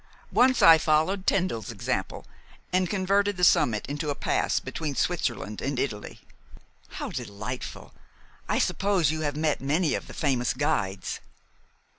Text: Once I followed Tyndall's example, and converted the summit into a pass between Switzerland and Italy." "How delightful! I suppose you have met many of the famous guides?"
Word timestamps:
Once 0.31 0.63
I 0.63 0.79
followed 0.79 1.27
Tyndall's 1.27 1.69
example, 1.69 2.25
and 2.73 2.89
converted 2.89 3.37
the 3.37 3.43
summit 3.43 3.85
into 3.85 4.09
a 4.09 4.15
pass 4.15 4.59
between 4.59 4.95
Switzerland 4.95 5.61
and 5.61 5.77
Italy." 5.77 6.21
"How 6.97 7.09
delightful! 7.11 7.93
I 8.49 8.57
suppose 8.57 9.11
you 9.11 9.21
have 9.21 9.35
met 9.35 9.61
many 9.61 9.93
of 9.93 10.07
the 10.07 10.15
famous 10.15 10.55
guides?" 10.55 11.19